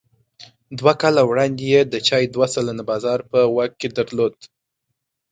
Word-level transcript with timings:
دوه 0.79 0.93
کاله 1.01 1.21
وړاندې 1.29 1.63
یې 1.73 1.81
د 1.93 1.95
چای 2.07 2.23
دوه 2.33 2.47
سلنه 2.53 2.83
بازار 2.91 3.19
په 3.31 3.39
واک 3.55 3.71
کې 3.79 3.89
درلود. 3.97 4.35